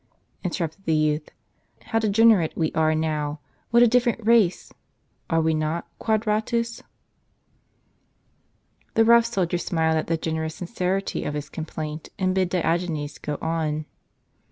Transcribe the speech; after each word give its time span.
interrupted 0.43 0.83
the 0.85 0.95
youth;" 0.95 1.29
how 1.91 1.99
degenerate 1.99 2.57
we 2.57 2.71
are 2.73 2.95
now! 2.95 3.39
What 3.69 3.83
a 3.83 3.87
different 3.87 4.25
race! 4.25 4.73
Are 5.29 5.39
we 5.41 5.53
not, 5.53 5.87
Quadratus?" 5.99 6.81
The 8.95 9.05
rough 9.05 9.25
soldier 9.27 9.59
smiled 9.59 9.97
at 9.97 10.07
the 10.07 10.17
generous 10.17 10.55
sincerity 10.55 11.23
of 11.23 11.35
his 11.35 11.49
complaint, 11.49 12.09
and 12.17 12.33
bid 12.33 12.49
Diogenes 12.49 13.19
go 13.19 13.37
on. 13.43 13.85